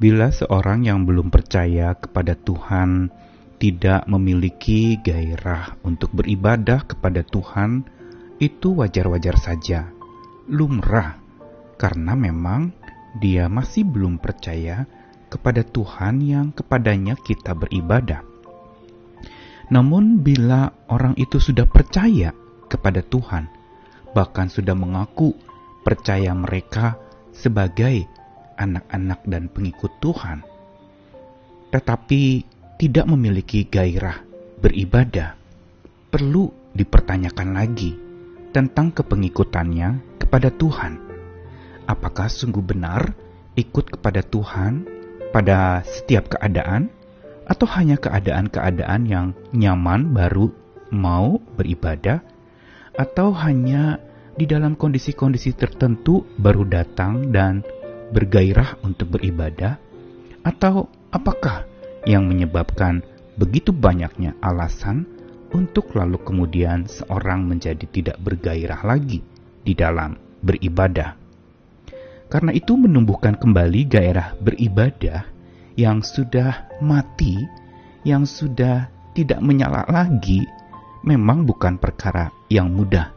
[0.00, 3.12] Bila seorang yang belum percaya kepada Tuhan
[3.60, 7.84] tidak memiliki gairah untuk beribadah kepada Tuhan,
[8.40, 9.92] itu wajar-wajar saja,
[10.48, 11.20] lumrah,
[11.76, 12.72] karena memang
[13.20, 14.88] dia masih belum percaya
[15.28, 18.24] kepada Tuhan yang kepadanya kita beribadah.
[19.68, 22.32] Namun, bila orang itu sudah percaya
[22.72, 23.52] kepada Tuhan,
[24.16, 25.36] bahkan sudah mengaku
[25.84, 26.96] percaya mereka
[27.36, 28.08] sebagai
[28.60, 30.44] anak-anak dan pengikut Tuhan,
[31.72, 32.44] tetapi
[32.76, 34.20] tidak memiliki gairah
[34.60, 35.40] beribadah,
[36.12, 37.96] perlu dipertanyakan lagi
[38.52, 41.00] tentang kepengikutannya kepada Tuhan.
[41.88, 43.16] Apakah sungguh benar
[43.56, 44.84] ikut kepada Tuhan
[45.32, 46.90] pada setiap keadaan,
[47.46, 50.54] atau hanya keadaan-keadaan yang nyaman baru
[50.94, 52.22] mau beribadah,
[52.94, 53.98] atau hanya
[54.34, 57.62] di dalam kondisi-kondisi tertentu baru datang dan
[58.10, 59.78] bergairah untuk beribadah,
[60.42, 61.66] atau apakah
[62.06, 63.02] yang menyebabkan
[63.38, 65.06] begitu banyaknya alasan
[65.50, 69.22] untuk lalu kemudian seorang menjadi tidak bergairah lagi
[69.62, 71.18] di dalam beribadah.
[72.30, 75.26] Karena itu menumbuhkan kembali gairah beribadah
[75.74, 77.42] yang sudah mati,
[78.06, 78.86] yang sudah
[79.18, 80.46] tidak menyala lagi,
[81.02, 83.10] memang bukan perkara yang mudah.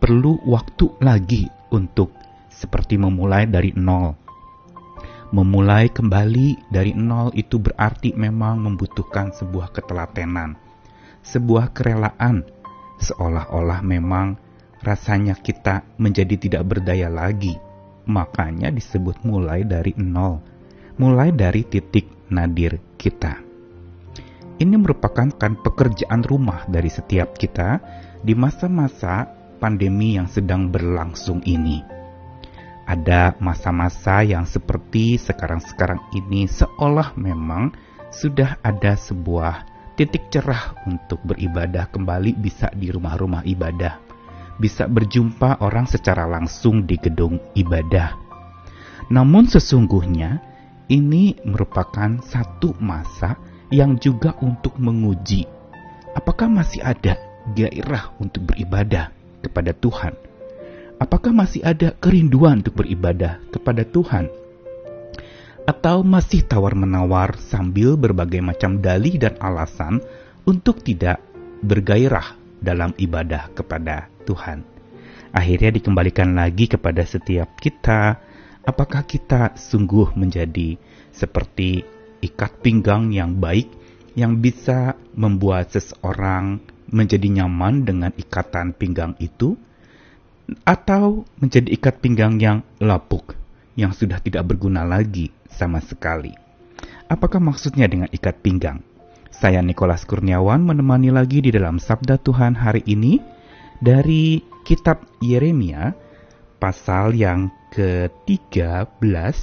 [0.00, 2.12] Perlu waktu lagi untuk
[2.56, 4.16] seperti memulai dari nol.
[5.34, 10.56] Memulai kembali dari nol itu berarti memang membutuhkan sebuah ketelatenan,
[11.20, 12.46] sebuah kerelaan,
[13.02, 14.40] seolah-olah memang
[14.80, 17.58] rasanya kita menjadi tidak berdaya lagi.
[18.06, 20.38] Makanya disebut mulai dari nol,
[20.96, 23.42] mulai dari titik nadir kita.
[24.56, 27.82] Ini merupakan kan pekerjaan rumah dari setiap kita
[28.22, 29.26] di masa-masa
[29.58, 31.95] pandemi yang sedang berlangsung ini
[32.86, 37.74] ada masa-masa yang seperti sekarang-sekarang ini seolah memang
[38.14, 39.66] sudah ada sebuah
[39.98, 43.98] titik cerah untuk beribadah kembali bisa di rumah-rumah ibadah.
[44.56, 48.16] Bisa berjumpa orang secara langsung di gedung ibadah.
[49.12, 50.40] Namun sesungguhnya
[50.88, 53.36] ini merupakan satu masa
[53.68, 55.56] yang juga untuk menguji
[56.16, 57.20] apakah masih ada
[57.52, 59.12] gairah untuk beribadah
[59.44, 60.16] kepada Tuhan
[60.96, 64.32] Apakah masih ada kerinduan untuk beribadah kepada Tuhan?
[65.68, 70.00] Atau masih tawar-menawar sambil berbagai macam dalih dan alasan
[70.48, 71.20] untuk tidak
[71.60, 72.32] bergairah
[72.64, 74.64] dalam ibadah kepada Tuhan?
[75.36, 78.16] Akhirnya dikembalikan lagi kepada setiap kita,
[78.64, 80.80] apakah kita sungguh menjadi
[81.12, 81.84] seperti
[82.24, 83.68] ikat pinggang yang baik
[84.16, 89.60] yang bisa membuat seseorang menjadi nyaman dengan ikatan pinggang itu?
[90.62, 93.34] Atau menjadi ikat pinggang yang lapuk,
[93.74, 96.34] yang sudah tidak berguna lagi sama sekali.
[97.06, 98.82] Apakah maksudnya dengan ikat pinggang?
[99.30, 103.20] Saya Nikolas Kurniawan menemani lagi di dalam Sabda Tuhan hari ini
[103.78, 105.92] dari kitab Yeremia
[106.56, 109.36] pasal yang ke-13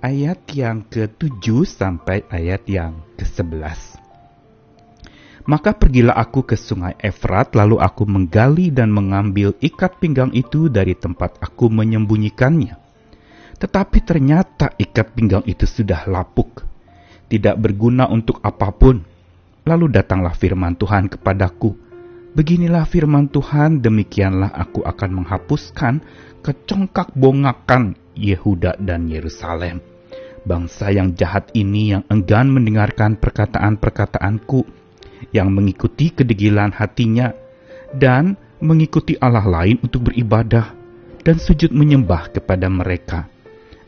[0.00, 3.99] ayat yang ke-7 sampai ayat yang ke-11.
[5.50, 10.94] Maka pergilah aku ke sungai Efrat, lalu aku menggali dan mengambil ikat pinggang itu dari
[10.94, 12.78] tempat aku menyembunyikannya.
[13.58, 16.62] Tetapi ternyata ikat pinggang itu sudah lapuk,
[17.26, 19.02] tidak berguna untuk apa pun.
[19.66, 21.74] Lalu datanglah firman Tuhan kepadaku,
[22.30, 25.98] Beginilah firman Tuhan, demikianlah aku akan menghapuskan
[26.46, 29.82] kecongkak bongakan Yehuda dan Yerusalem.
[30.46, 34.79] Bangsa yang jahat ini yang enggan mendengarkan perkataan-perkataanku,
[35.30, 37.32] yang mengikuti kedegilan hatinya
[37.92, 40.72] dan mengikuti Allah lain untuk beribadah
[41.20, 43.28] dan sujud menyembah kepada mereka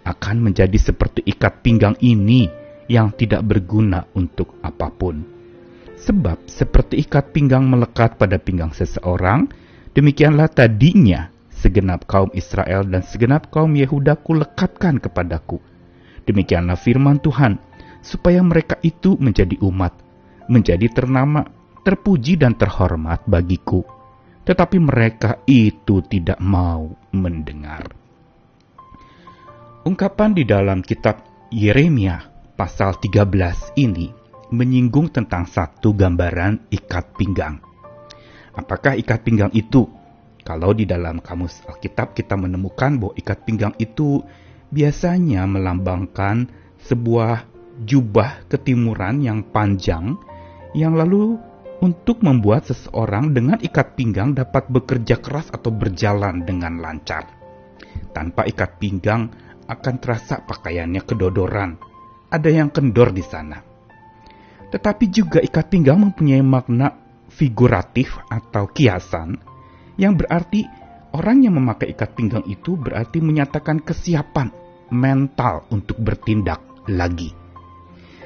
[0.03, 2.51] akan menjadi seperti ikat pinggang ini
[2.91, 5.23] yang tidak berguna untuk apa pun.
[6.03, 9.47] Sebab seperti ikat pinggang melekat pada pinggang seseorang,
[9.95, 15.63] demikianlah tadinya segenap kaum Israel dan segenap kaum Yehuda lekatkan kepadaku.
[16.27, 17.63] Demikianlah firman Tuhan,
[18.03, 19.95] supaya mereka itu menjadi umat
[20.49, 21.45] menjadi ternama,
[21.83, 23.83] terpuji dan terhormat bagiku.
[24.43, 27.87] Tetapi mereka itu tidak mau mendengar.
[29.83, 32.23] Ungkapan di dalam kitab Yeremia
[32.55, 34.11] pasal 13 ini
[34.53, 37.59] menyinggung tentang satu gambaran ikat pinggang.
[38.53, 39.89] Apakah ikat pinggang itu?
[40.43, 44.21] Kalau di dalam kamus Alkitab kita menemukan bahwa ikat pinggang itu
[44.75, 46.51] biasanya melambangkan
[46.83, 47.47] sebuah
[47.87, 50.19] jubah ketimuran yang panjang
[50.73, 51.37] yang lalu
[51.83, 57.27] untuk membuat seseorang dengan ikat pinggang dapat bekerja keras atau berjalan dengan lancar.
[58.15, 59.29] Tanpa ikat pinggang,
[59.67, 61.81] akan terasa pakaiannya kedodoran.
[62.33, 63.61] Ada yang kendor di sana.
[64.73, 66.97] Tetapi juga ikat pinggang mempunyai makna
[67.29, 69.37] figuratif atau kiasan
[70.01, 70.65] yang berarti
[71.13, 74.49] orang yang memakai ikat pinggang itu berarti menyatakan kesiapan
[74.89, 77.42] mental untuk bertindak lagi.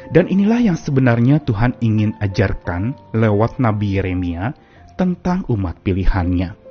[0.06, 4.54] Dan inilah yang sebenarnya Tuhan ingin ajarkan lewat Nabi Yeremia
[4.94, 6.66] tentang umat pilihannya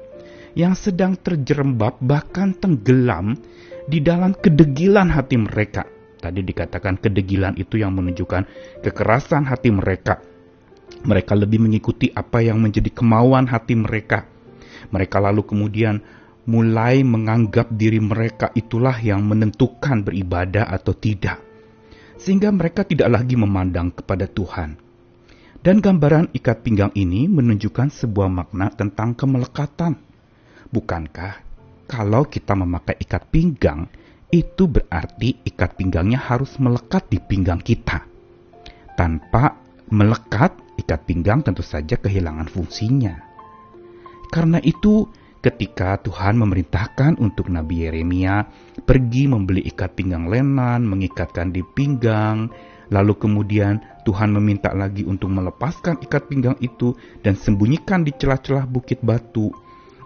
[0.55, 3.35] yang sedang terjerembab bahkan tenggelam
[3.85, 5.83] di dalam kedegilan hati mereka.
[6.15, 8.47] Tadi dikatakan kedegilan itu yang menunjukkan
[8.81, 10.23] kekerasan hati mereka.
[11.05, 14.25] Mereka lebih mengikuti apa yang menjadi kemauan hati mereka.
[14.89, 16.01] Mereka lalu kemudian
[16.49, 21.45] mulai menganggap diri mereka itulah yang menentukan beribadah atau tidak
[22.15, 24.79] sehingga mereka tidak lagi memandang kepada Tuhan.
[25.65, 29.97] Dan gambaran ikat pinggang ini menunjukkan sebuah makna tentang kemelekatan.
[30.69, 31.41] Bukankah
[31.89, 33.89] kalau kita memakai ikat pinggang,
[34.29, 38.05] itu berarti ikat pinggangnya harus melekat di pinggang kita.
[38.93, 39.57] Tanpa
[39.89, 43.15] melekat, ikat pinggang tentu saja kehilangan fungsinya.
[44.33, 45.05] Karena itu,
[45.45, 48.49] ketika Tuhan memerintahkan untuk Nabi Yeremia
[48.81, 52.49] pergi membeli ikat pinggang lenan, mengikatkan di pinggang,
[52.89, 53.77] lalu kemudian
[54.09, 59.53] Tuhan meminta lagi untuk melepaskan ikat pinggang itu dan sembunyikan di celah-celah bukit batu.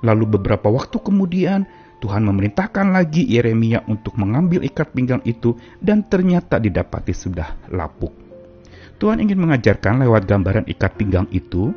[0.03, 1.63] Lalu beberapa waktu kemudian
[2.03, 8.11] Tuhan memerintahkan lagi Yeremia untuk mengambil ikat pinggang itu dan ternyata didapati sudah lapuk.
[8.99, 11.71] Tuhan ingin mengajarkan lewat gambaran ikat pinggang itu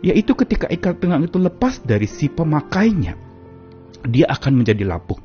[0.00, 3.16] yaitu ketika ikat pinggang itu lepas dari si pemakainya,
[4.08, 5.20] dia akan menjadi lapuk.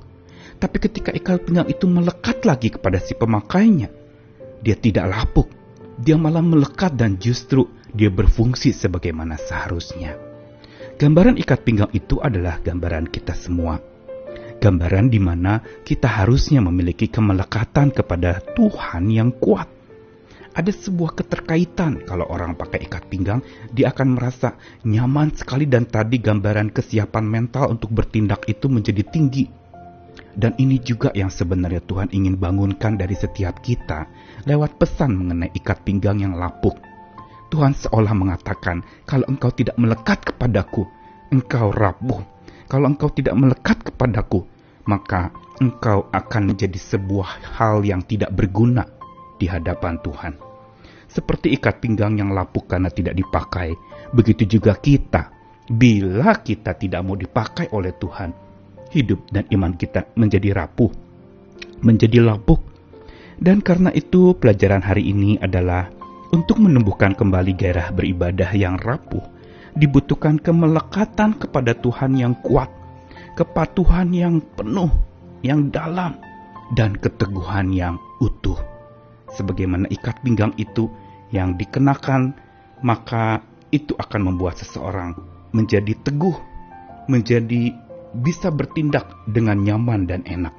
[0.56, 3.92] Tapi ketika ikat pinggang itu melekat lagi kepada si pemakainya,
[4.64, 5.52] dia tidak lapuk.
[5.96, 10.20] Dia malah melekat dan justru dia berfungsi sebagaimana seharusnya.
[10.96, 13.80] Gambaran ikat pinggang itu adalah gambaran kita semua.
[14.60, 19.75] Gambaran di mana kita harusnya memiliki kemelekatan kepada Tuhan yang kuat
[20.56, 23.44] ada sebuah keterkaitan kalau orang pakai ikat pinggang,
[23.76, 24.56] dia akan merasa
[24.88, 29.52] nyaman sekali dan tadi gambaran kesiapan mental untuk bertindak itu menjadi tinggi.
[30.32, 34.08] Dan ini juga yang sebenarnya Tuhan ingin bangunkan dari setiap kita
[34.48, 36.80] lewat pesan mengenai ikat pinggang yang lapuk.
[37.52, 40.88] Tuhan seolah mengatakan, kalau engkau tidak melekat kepadaku,
[41.36, 42.24] engkau rapuh.
[42.72, 44.48] Kalau engkau tidak melekat kepadaku,
[44.88, 48.88] maka engkau akan menjadi sebuah hal yang tidak berguna
[49.36, 50.45] di hadapan Tuhan
[51.10, 53.74] seperti ikat pinggang yang lapuk karena tidak dipakai.
[54.12, 55.32] Begitu juga kita,
[55.70, 58.30] bila kita tidak mau dipakai oleh Tuhan,
[58.94, 60.92] hidup dan iman kita menjadi rapuh,
[61.82, 62.62] menjadi lapuk.
[63.36, 65.92] Dan karena itu, pelajaran hari ini adalah
[66.32, 69.24] untuk menumbuhkan kembali gairah beribadah yang rapuh.
[69.76, 72.72] Dibutuhkan kemelekatan kepada Tuhan yang kuat,
[73.36, 74.88] kepatuhan yang penuh,
[75.44, 76.16] yang dalam,
[76.80, 78.75] dan keteguhan yang utuh
[79.34, 80.92] sebagaimana ikat pinggang itu
[81.34, 82.38] yang dikenakan,
[82.86, 83.42] maka
[83.74, 85.18] itu akan membuat seseorang
[85.56, 86.38] menjadi teguh,
[87.10, 87.74] menjadi
[88.16, 90.54] bisa bertindak dengan nyaman dan enak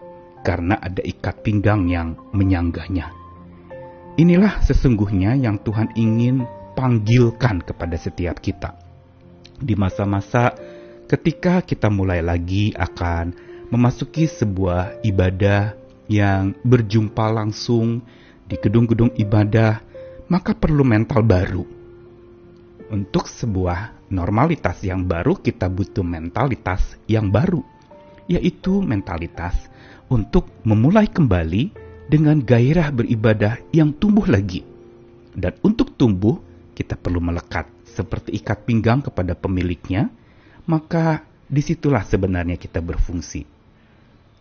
[0.45, 3.11] karena ada ikat pinggang yang menyanggahnya.
[4.17, 6.45] Inilah sesungguhnya yang Tuhan ingin
[6.77, 8.77] panggilkan kepada setiap kita.
[9.57, 10.53] Di masa-masa
[11.09, 13.33] ketika kita mulai lagi akan
[13.73, 15.75] memasuki sebuah ibadah
[16.07, 18.05] yang berjumpa langsung
[18.47, 19.83] di gedung-gedung ibadah
[20.31, 21.65] maka perlu mental baru.
[22.87, 27.63] Untuk sebuah normalitas yang baru, kita butuh mentalitas yang baru,
[28.31, 29.67] yaitu mentalitas
[30.07, 31.75] untuk memulai kembali
[32.07, 34.63] dengan gairah beribadah yang tumbuh lagi.
[35.35, 36.39] Dan untuk tumbuh,
[36.79, 40.07] kita perlu melekat seperti ikat pinggang kepada pemiliknya,
[40.71, 43.43] maka di situlah sebenarnya kita berfungsi.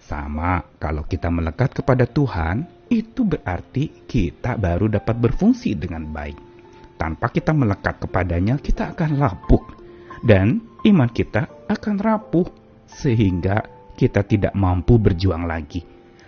[0.06, 6.38] Sama kalau kita melekat kepada Tuhan, itu berarti kita baru dapat berfungsi dengan baik.
[6.96, 9.64] Tanpa kita melekat kepadanya, kita akan lapuk,
[10.24, 12.48] dan iman kita akan rapuh,
[12.88, 13.66] sehingga
[14.00, 15.84] kita tidak mampu berjuang lagi.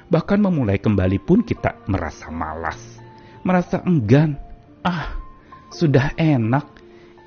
[0.07, 2.99] Bahkan memulai kembali pun kita merasa malas,
[3.43, 4.35] merasa enggan.
[4.83, 5.19] Ah,
[5.71, 6.67] sudah enak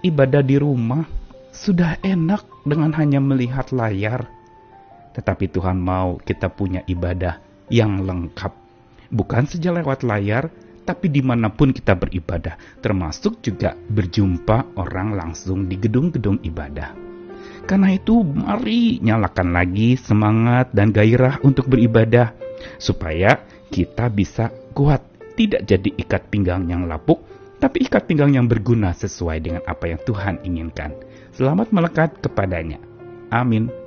[0.00, 1.04] ibadah di rumah,
[1.52, 4.25] sudah enak dengan hanya melihat layar.
[5.12, 8.69] Tetapi Tuhan mau kita punya ibadah yang lengkap
[9.10, 10.48] bukan saja lewat layar,
[10.86, 16.96] tapi di mana pun kita beribadah, termasuk juga berjumpa orang langsung di gedung-gedung ibadah.
[17.68, 22.34] Karena itu, mari nyalakan lagi semangat dan gairah untuk beribadah,
[22.80, 23.38] supaya
[23.70, 25.04] kita bisa kuat,
[25.38, 27.22] tidak jadi ikat pinggang yang lapuk,
[27.60, 30.96] tapi ikat pinggang yang berguna sesuai dengan apa yang Tuhan inginkan.
[31.30, 32.80] Selamat melekat kepadanya.
[33.30, 33.79] Amin.